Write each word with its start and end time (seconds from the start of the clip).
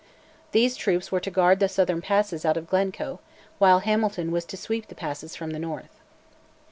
These 0.51 0.77
troops 0.77 1.11
were 1.11 1.19
to 1.19 1.29
guard 1.29 1.59
the 1.59 1.69
southern 1.69 2.01
passes 2.01 2.43
out 2.43 2.57
of 2.57 2.67
Glencoe, 2.67 3.19
while 3.59 3.81
Hamilton 3.81 4.31
was 4.31 4.45
to 4.45 4.57
sweep 4.57 4.87
the 4.87 4.95
passes 4.95 5.35
from 5.35 5.51
the 5.51 5.59
north. 5.59 5.91